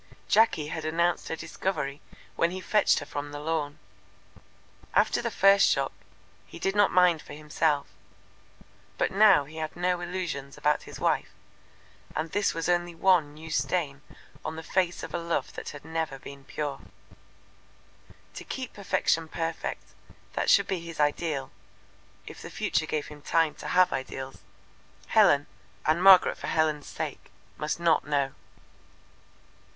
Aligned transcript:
Jacky 0.27 0.69
had 0.69 0.83
announced 0.83 1.27
her 1.27 1.35
discovery 1.35 2.01
when 2.35 2.49
he 2.49 2.59
fetched 2.59 2.97
her 2.97 3.05
from 3.05 3.31
the 3.31 3.39
lawn. 3.39 3.77
After 4.95 5.21
the 5.21 5.29
first 5.29 5.67
shock, 5.69 5.93
he 6.47 6.57
did 6.57 6.75
not 6.75 6.89
mind 6.91 7.21
for 7.21 7.33
himself. 7.33 7.85
By 8.97 9.09
now 9.09 9.45
he 9.45 9.57
had 9.57 9.75
no 9.75 9.99
illusions 10.01 10.57
about 10.57 10.81
his 10.89 10.99
wife, 10.99 11.29
and 12.15 12.31
this 12.31 12.51
was 12.55 12.67
only 12.67 12.95
one 12.95 13.35
new 13.35 13.51
stain 13.51 14.01
on 14.43 14.55
the 14.55 14.63
face 14.63 15.03
of 15.03 15.13
a 15.13 15.19
love 15.19 15.53
that 15.53 15.69
had 15.69 15.85
never 15.85 16.17
been 16.17 16.45
pure. 16.45 16.81
To 18.33 18.43
keep 18.43 18.73
perfection 18.73 19.27
perfect, 19.27 19.83
that 20.33 20.49
should 20.49 20.65
be 20.65 20.79
his 20.79 20.99
ideal, 20.99 21.51
if 22.25 22.41
the 22.41 22.49
future 22.49 22.87
gave 22.87 23.09
him 23.09 23.21
time 23.21 23.53
to 23.53 23.67
have 23.67 23.93
ideals. 23.93 24.39
Helen, 25.09 25.45
and 25.85 26.01
Margaret 26.01 26.39
for 26.39 26.47
Helen's 26.47 26.87
sake, 26.87 27.29
must 27.59 27.79
not 27.79 28.07
know. 28.07 28.33